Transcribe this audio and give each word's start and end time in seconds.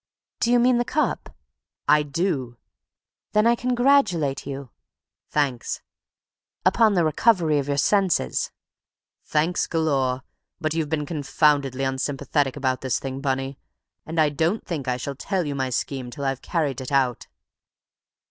"Do 0.39 0.51
you 0.51 0.57
mean 0.57 0.79
the 0.79 0.83
cup?" 0.83 1.35
"I 1.87 2.01
do." 2.01 2.57
"Then 3.33 3.45
I 3.45 3.53
congratulate 3.53 4.47
you." 4.47 4.71
"Thanks." 5.29 5.83
"Upon 6.65 6.95
the 6.95 7.05
recovery 7.05 7.59
of 7.59 7.67
your 7.67 7.77
senses." 7.77 8.49
"Thanks 9.25 9.67
galore. 9.67 10.23
But 10.59 10.73
you've 10.73 10.89
been 10.89 11.05
confoundedly 11.05 11.83
unsympathetic 11.83 12.55
about 12.55 12.81
this 12.81 12.97
thing, 12.97 13.21
Bunny, 13.21 13.59
and 14.03 14.19
I 14.19 14.29
don't 14.29 14.65
think 14.65 14.87
I 14.87 14.97
shall 14.97 15.13
tell 15.13 15.45
you 15.45 15.53
my 15.53 15.69
scheme 15.69 16.09
till 16.09 16.25
I've 16.25 16.41
carried 16.41 16.81
it 16.81 16.91
out." 16.91 17.27